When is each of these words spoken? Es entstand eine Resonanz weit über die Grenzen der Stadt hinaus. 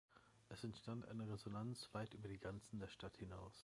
Es 0.49 0.63
entstand 0.63 1.07
eine 1.09 1.29
Resonanz 1.29 1.87
weit 1.93 2.15
über 2.15 2.27
die 2.27 2.39
Grenzen 2.39 2.79
der 2.79 2.87
Stadt 2.89 3.15
hinaus. 3.17 3.53